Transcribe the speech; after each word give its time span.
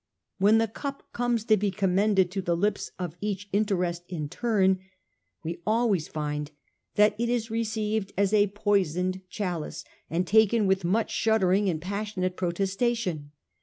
When 0.39 0.57
the 0.57 0.67
cup 0.67 1.03
comes 1.13 1.43
to 1.45 1.55
be 1.57 1.69
commended 1.69 2.31
to 2.31 2.41
the 2.41 2.57
lips 2.57 2.89
of 2.97 3.15
each 3.21 3.47
interest 3.53 4.03
in 4.09 4.29
turn, 4.29 4.79
we 5.43 5.61
always 5.63 6.07
find 6.07 6.49
that 6.95 7.13
it 7.19 7.29
is 7.29 7.51
received 7.51 8.11
as 8.17 8.33
a 8.33 8.47
poisoned 8.47 9.21
chalice, 9.29 9.83
and 10.09 10.25
taken 10.25 10.65
with 10.65 10.83
much 10.83 11.11
shuddering 11.11 11.69
and 11.69 11.79
passionate 11.79 12.35
protestation. 12.35 13.29